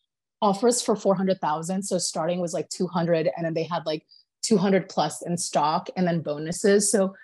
[0.42, 1.82] offers for 400,000.
[1.82, 4.04] So starting was like 200 and then they had like
[4.42, 6.90] 200 plus in stock and then bonuses.
[6.90, 7.14] So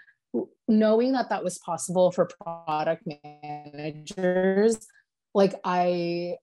[0.69, 4.87] knowing that that was possible for product managers
[5.35, 6.35] like i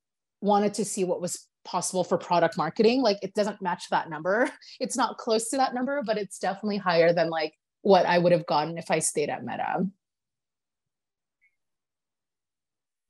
[0.42, 4.50] wanted to see what was possible for product marketing like it doesn't match that number
[4.80, 7.54] it's not close to that number but it's definitely higher than like
[7.84, 9.86] what i would have gotten if i stayed at meta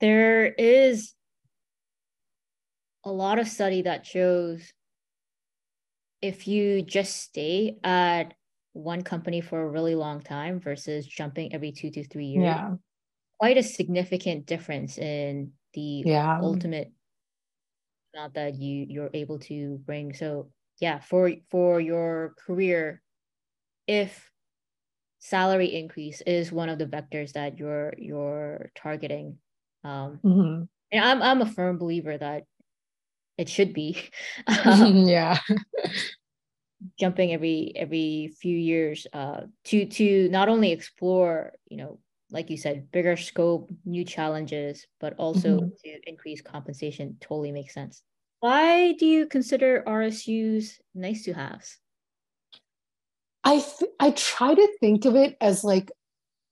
[0.01, 1.13] there is
[3.05, 4.73] a lot of study that shows
[6.21, 8.33] if you just stay at
[8.73, 12.43] one company for a really long time versus jumping every two to three years.
[12.43, 12.75] Yeah.
[13.39, 16.39] Quite a significant difference in the yeah.
[16.41, 16.91] ultimate
[18.15, 20.13] amount that you you're able to bring.
[20.13, 23.01] So yeah, for for your career,
[23.87, 24.31] if
[25.23, 29.37] salary increase is one of the vectors that you're you're targeting.
[29.83, 30.63] Um mm-hmm.
[30.91, 32.43] and I'm I'm a firm believer that
[33.37, 33.97] it should be.
[34.65, 35.39] um, yeah
[36.99, 41.97] jumping every every few years uh to to not only explore you know
[42.29, 45.67] like you said bigger scope new challenges but also mm-hmm.
[45.83, 48.03] to increase compensation totally makes sense
[48.41, 51.79] why do you consider rsus nice to haves
[53.43, 55.91] i th- i try to think of it as like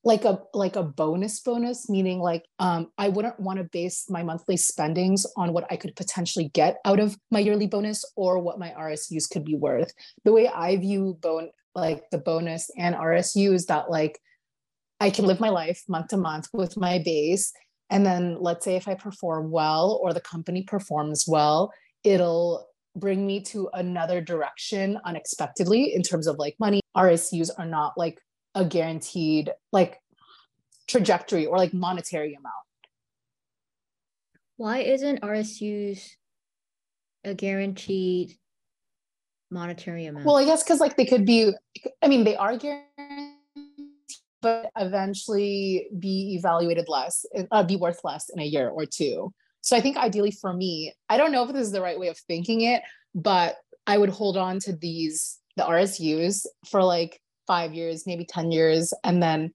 [0.03, 4.23] like a like a bonus bonus meaning like um, i wouldn't want to base my
[4.23, 8.59] monthly spendings on what i could potentially get out of my yearly bonus or what
[8.59, 9.93] my rsus could be worth.
[10.25, 14.19] The way i view bone like the bonus and rsu is that like
[14.99, 17.53] i can live my life month to month with my base
[17.89, 21.71] and then let's say if i perform well or the company performs well
[22.03, 27.97] it'll bring me to another direction unexpectedly in terms of like money rsus are not
[27.97, 28.19] like
[28.55, 29.99] a guaranteed like
[30.87, 32.53] trajectory or like monetary amount.
[34.57, 36.11] Why isn't RSUs
[37.23, 38.37] a guaranteed
[39.49, 40.25] monetary amount?
[40.25, 41.53] Well, I guess because like they could be,
[42.01, 43.37] I mean, they are guaranteed,
[44.41, 49.33] but eventually be evaluated less, uh, be worth less in a year or two.
[49.61, 52.07] So I think ideally for me, I don't know if this is the right way
[52.07, 52.81] of thinking it,
[53.13, 58.51] but I would hold on to these the RSUs for like five years, maybe 10
[58.51, 59.53] years, and then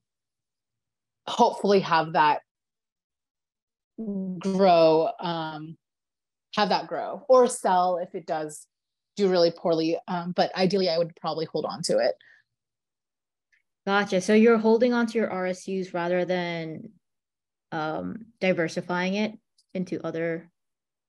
[1.27, 2.41] hopefully have that
[4.39, 5.77] grow, um,
[6.55, 8.67] have that grow or sell if it does
[9.17, 9.99] do really poorly.
[10.07, 12.15] Um, but ideally, I would probably hold on to it.
[13.87, 14.21] Gotcha.
[14.21, 16.91] So you're holding on to your RSUs rather than
[17.73, 19.33] um, diversifying it
[19.77, 20.51] into other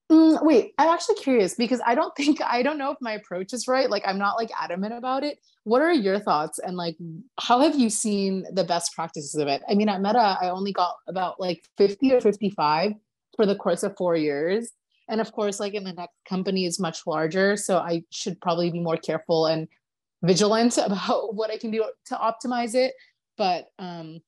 [0.09, 3.53] Mm, wait, I'm actually curious because I don't think I don't know if my approach
[3.53, 3.89] is right.
[3.89, 5.39] Like I'm not like adamant about it.
[5.63, 6.95] What are your thoughts and like
[7.39, 9.61] how have you seen the best practices of it?
[9.69, 12.93] I mean, at Meta, I only got about like 50 or 55
[13.35, 14.71] for the course of 4 years.
[15.09, 18.71] And of course, like in the next company is much larger, so I should probably
[18.71, 19.67] be more careful and
[20.23, 22.93] vigilant about what I can do to optimize it.
[23.37, 24.19] But um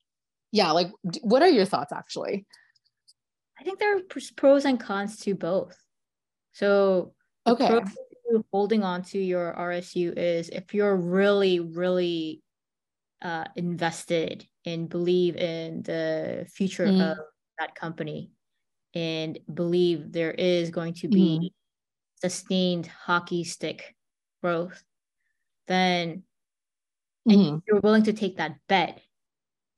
[0.52, 2.46] yeah, like what are your thoughts actually?
[3.60, 4.02] I think there are
[4.36, 5.78] pros and cons to both.
[6.54, 7.14] So
[7.46, 7.82] okay.
[8.52, 12.42] holding on to your RSU is if you're really, really
[13.22, 17.12] uh, invested and believe in the future mm.
[17.12, 17.18] of
[17.58, 18.32] that company
[18.96, 22.22] and believe there is going to be mm.
[22.22, 23.96] sustained hockey stick
[24.42, 24.82] growth,
[25.68, 26.24] then
[27.28, 27.34] mm.
[27.34, 27.58] and mm-hmm.
[27.68, 29.02] you're willing to take that bet,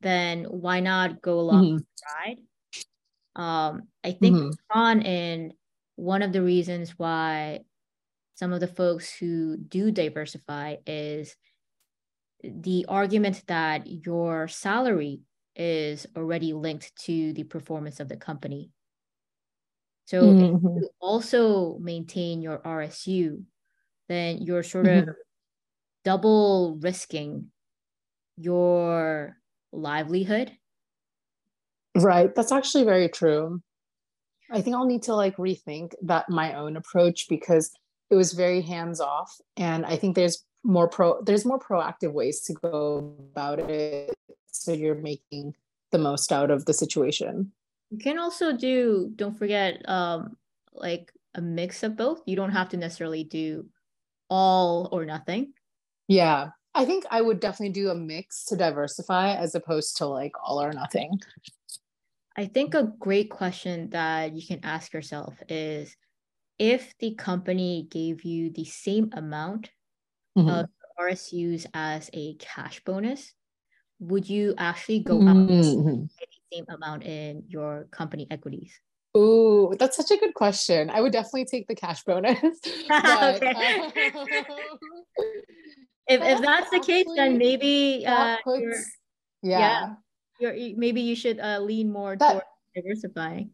[0.02, 1.78] then why not go along mm.
[1.80, 2.38] the ride?
[3.36, 4.80] Um, I think mm-hmm.
[4.80, 5.54] on and
[5.96, 7.62] one of the reasons why
[8.36, 11.36] some of the folks who do diversify is
[12.44, 15.22] the argument that your salary
[15.56, 18.72] is already linked to the performance of the company.
[20.06, 20.56] So mm-hmm.
[20.56, 23.44] if you also maintain your RSU,
[24.10, 25.10] then you're sort mm-hmm.
[25.10, 25.16] of
[26.04, 27.52] double risking
[28.38, 29.38] your
[29.72, 30.52] livelihood
[31.96, 32.34] Right.
[32.34, 33.62] That's actually very true.
[34.52, 37.72] I think I'll need to like rethink that my own approach because
[38.10, 42.42] it was very hands off and I think there's more pro there's more proactive ways
[42.42, 44.14] to go about it
[44.48, 45.56] so you're making
[45.92, 47.52] the most out of the situation.
[47.90, 50.36] You can also do don't forget um
[50.74, 52.22] like a mix of both.
[52.26, 53.66] You don't have to necessarily do
[54.30, 55.54] all or nothing.
[56.08, 56.50] Yeah.
[56.74, 60.62] I think I would definitely do a mix to diversify as opposed to like all
[60.62, 61.20] or nothing.
[62.38, 65.96] I think a great question that you can ask yourself is
[66.58, 69.70] if the company gave you the same amount
[70.38, 70.48] mm-hmm.
[70.48, 70.66] of
[71.00, 73.34] RSUs as a cash bonus,
[74.00, 75.88] would you actually go out mm-hmm.
[75.90, 78.80] and the same amount in your company equities?
[79.18, 80.90] Ooh, that's such a good question.
[80.90, 82.40] I would definitely take the cash bonus.
[82.88, 83.44] but.
[83.44, 83.80] Uh,
[86.08, 88.98] if, if that's the case, then maybe uh, puts,
[89.44, 89.60] yeah.
[89.60, 89.94] yeah
[90.42, 93.52] you're, maybe you should uh, lean more that, towards diversifying.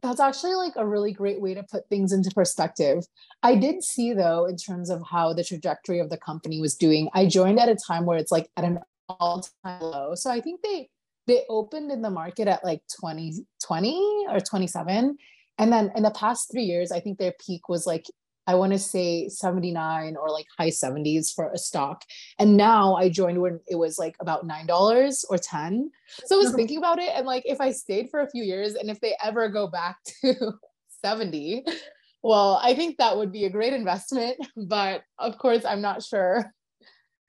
[0.00, 3.04] That's actually like a really great way to put things into perspective.
[3.42, 7.08] I did see though, in terms of how the trajectory of the company was doing,
[7.14, 10.14] I joined at a time where it's like at an all-time low.
[10.14, 10.88] So I think they
[11.26, 15.16] they opened in the market at like 2020 or 27
[15.58, 18.06] and then in the past three years i think their peak was like
[18.48, 22.02] I want to say 79 or like high 70s for a stock.
[22.38, 25.90] And now I joined when it was like about $9 or 10.
[26.24, 28.74] So I was thinking about it and like if I stayed for a few years
[28.74, 30.54] and if they ever go back to
[31.04, 31.66] 70,
[32.22, 36.50] well, I think that would be a great investment, but of course I'm not sure.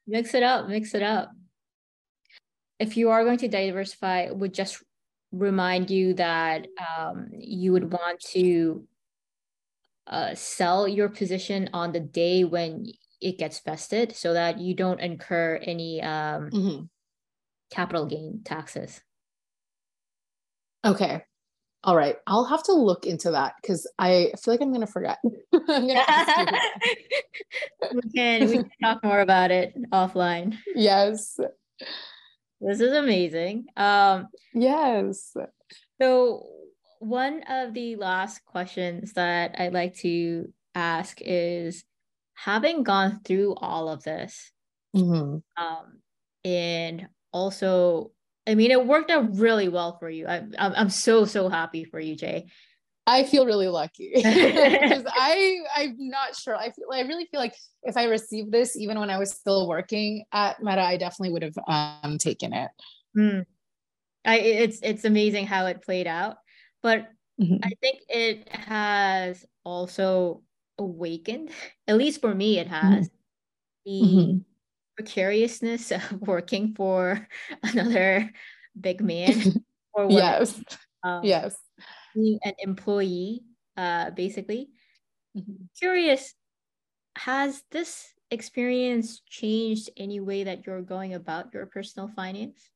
[0.08, 1.32] Mix it up, mix it up.
[2.80, 4.82] If you are going to diversify, would just
[5.34, 6.68] remind you that
[6.98, 8.88] um, you would want to
[10.10, 12.86] uh, sell your position on the day when
[13.22, 16.84] it gets vested so that you don't incur any um, mm-hmm.
[17.72, 19.02] capital gain taxes.
[20.84, 21.24] Okay.
[21.84, 22.16] All right.
[22.28, 25.18] I'll have to look into that because I feel like I'm going to forget.
[25.54, 25.80] Gonna
[27.94, 30.58] we can we can talk more about it offline.
[30.76, 31.40] Yes.
[32.62, 33.68] This is amazing.
[33.78, 35.34] Um, yes.
[36.02, 36.48] So
[37.00, 41.84] one of the last questions that I'd like to ask is
[42.36, 44.52] having gone through all of this,
[44.96, 45.38] mm-hmm.
[45.62, 46.00] um,
[46.44, 48.12] and also,
[48.48, 50.28] I mean, it worked out really well for you.
[50.28, 52.48] I, I'm, I'm so, so happy for you, Jay.
[53.10, 56.56] I feel really lucky because I I'm not sure.
[56.56, 59.68] I feel I really feel like if I received this even when I was still
[59.68, 61.58] working at Meta, I definitely would have
[62.04, 62.70] um, taken it.
[63.18, 63.46] Mm.
[64.26, 66.38] I it's it's amazing how it played out,
[66.82, 67.10] but
[67.40, 67.58] mm-hmm.
[67.64, 70.44] I think it has also
[70.78, 71.52] awakened,
[71.88, 73.86] at least for me, it has mm-hmm.
[73.86, 74.38] the mm-hmm.
[74.98, 77.28] precariousness of working for
[77.64, 78.32] another
[78.80, 79.64] big man.
[79.94, 80.62] or yes,
[81.04, 81.58] um, yes,
[82.16, 83.42] being an employee,
[83.78, 84.70] uh, basically.
[85.38, 85.66] Mm-hmm.
[85.78, 86.34] Curious,
[87.18, 92.70] has this experience changed any way that you're going about your personal finance?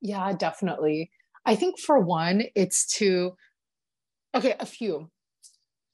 [0.00, 1.10] Yeah, definitely.
[1.46, 3.36] I think for one, it's to,
[4.34, 5.08] okay, a few.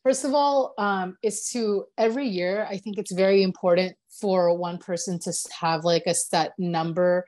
[0.03, 4.79] First of all, um, is to every year, I think it's very important for one
[4.79, 7.27] person to have like a set number,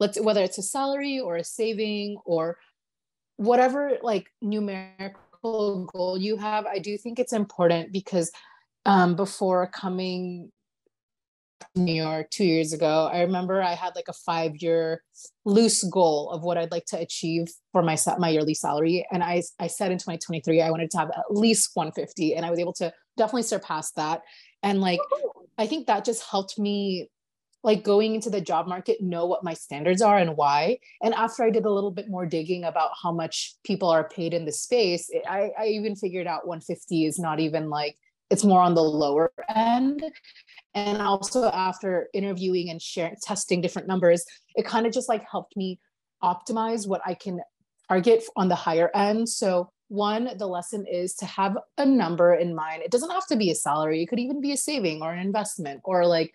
[0.00, 2.58] let's whether it's a salary or a saving or
[3.36, 6.66] whatever like numerical goal you have.
[6.66, 8.32] I do think it's important because
[8.86, 10.50] um, before coming
[11.74, 15.02] New York two years ago, I remember I had like a five year
[15.44, 19.42] loose goal of what I'd like to achieve for my my yearly salary, and I
[19.58, 22.74] I said in 2023 I wanted to have at least 150, and I was able
[22.74, 24.22] to definitely surpass that.
[24.62, 25.00] And like
[25.56, 27.10] I think that just helped me
[27.64, 31.42] like going into the job market know what my standards are and why and after
[31.42, 34.52] i did a little bit more digging about how much people are paid in the
[34.52, 37.96] space I, I even figured out 150 is not even like
[38.30, 40.04] it's more on the lower end
[40.78, 44.24] and also after interviewing and sharing testing different numbers
[44.54, 45.78] it kind of just like helped me
[46.22, 47.40] optimize what i can
[47.88, 49.28] target on the higher end.
[49.28, 52.82] So one the lesson is to have a number in mind.
[52.82, 54.02] It doesn't have to be a salary.
[54.02, 56.32] It could even be a saving or an investment or like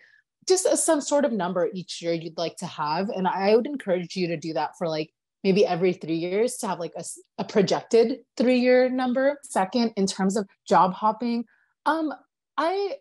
[0.48, 3.08] just a, some sort of number each year you'd like to have.
[3.10, 5.10] And i would encourage you to do that for like
[5.44, 7.04] maybe every three years to have like a,
[7.38, 9.38] a projected three year number.
[9.44, 11.44] Second in terms of job hopping
[11.86, 12.12] um,
[12.56, 12.94] I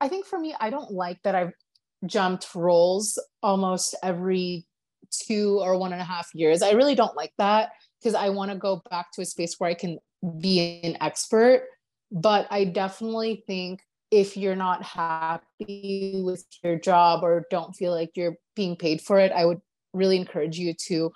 [0.00, 1.52] I think for me, I don't like that I've
[2.04, 4.66] jumped roles almost every
[5.10, 6.62] two or one and a half years.
[6.62, 7.70] I really don't like that
[8.00, 9.98] because I want to go back to a space where I can
[10.40, 11.66] be an expert.
[12.12, 13.80] But I definitely think
[14.10, 19.18] if you're not happy with your job or don't feel like you're being paid for
[19.18, 19.60] it, I would
[19.92, 21.12] really encourage you to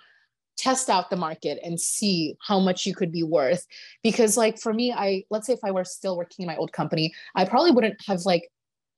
[0.56, 3.66] test out the market and see how much you could be worth
[4.02, 6.70] because like for me i let's say if i were still working in my old
[6.70, 8.46] company i probably wouldn't have like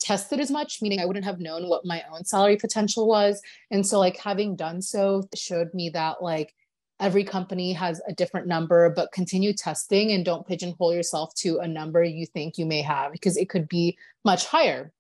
[0.03, 3.41] tested as much meaning i wouldn't have known what my own salary potential was.
[3.71, 6.55] And so like having done so showed me that like
[7.01, 11.69] every company has a different number but continue testing and don't pigeonhole yourself to a
[11.69, 14.93] number you think you may have because it could be much higher.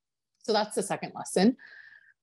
[0.42, 1.56] So that's the second lesson.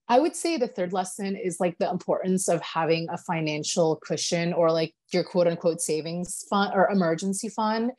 [0.09, 4.53] I would say the third lesson is like the importance of having a financial cushion
[4.53, 7.91] or like your quote unquote savings fund or emergency fund.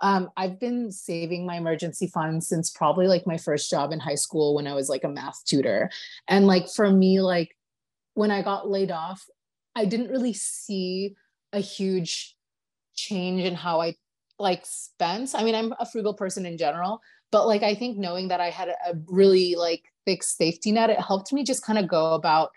[0.00, 4.14] Um, I've been saving my emergency fund since probably like my first job in high
[4.14, 5.90] school when I was like a math tutor.
[6.28, 7.56] And like for me, like
[8.14, 9.24] when I got laid off,
[9.74, 11.14] I didn't really see
[11.52, 12.36] a huge
[12.94, 13.94] change in how I
[14.38, 15.34] like spent.
[15.34, 18.50] I mean, I'm a frugal person in general, but like I think knowing that I
[18.50, 22.50] had a really like fixed safety net, it helped me just kind of go about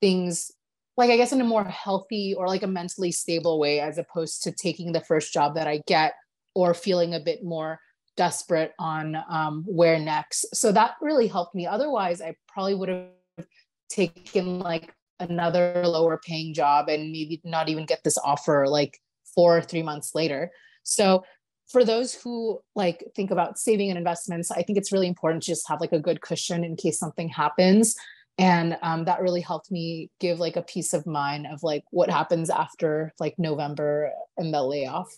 [0.00, 0.50] things
[0.96, 4.42] like I guess in a more healthy or like a mentally stable way as opposed
[4.44, 6.14] to taking the first job that I get
[6.54, 7.80] or feeling a bit more
[8.16, 10.46] desperate on um, where next.
[10.54, 11.66] So that really helped me.
[11.66, 13.46] Otherwise, I probably would have
[13.88, 18.98] taken like another lower paying job and maybe not even get this offer like
[19.34, 20.50] four or three months later.
[20.82, 21.24] So
[21.68, 25.50] for those who like think about saving and investments, I think it's really important to
[25.50, 27.96] just have like a good cushion in case something happens.
[28.36, 32.10] And um, that really helped me give like a peace of mind of like what
[32.10, 35.08] happens after like November and the layoff.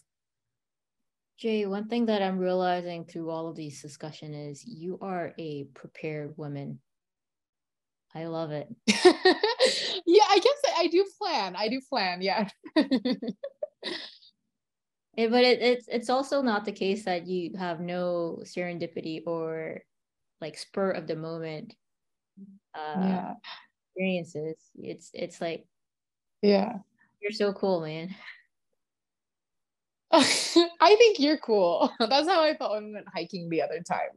[1.39, 5.65] Jay, one thing that I'm realizing through all of these discussion is you are a
[5.75, 6.81] prepared woman.
[8.15, 8.69] I love it.
[8.87, 11.55] yeah, I guess I do plan.
[11.55, 12.23] I do plan.
[12.23, 12.49] Yeah.
[12.77, 13.27] it,
[15.31, 19.83] but it, it's it's also not the case that you have no serendipity or
[20.41, 21.75] like spur of the moment
[22.75, 23.33] uh yeah.
[23.91, 24.57] experiences.
[24.77, 25.67] It's it's like
[26.41, 26.79] yeah,
[27.21, 28.15] you're so cool, man.
[30.81, 31.91] I think you're cool.
[32.01, 34.11] That's how I felt when we went hiking the other time.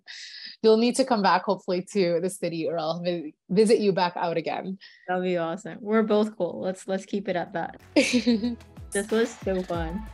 [0.62, 3.04] You'll need to come back, hopefully, to the city, or I'll
[3.50, 4.78] visit you back out again.
[5.08, 5.78] That'll be awesome.
[5.82, 6.62] We're both cool.
[6.62, 7.80] Let's let's keep it at that.
[7.96, 10.06] this was so fun.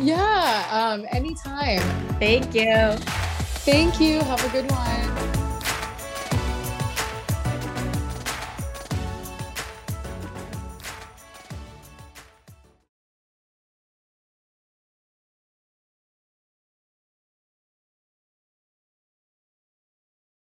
[0.00, 0.66] Yeah.
[0.70, 1.06] Um.
[1.10, 1.80] Anytime.
[2.18, 2.92] Thank you.
[3.64, 4.20] Thank you.
[4.20, 5.07] Have a good one.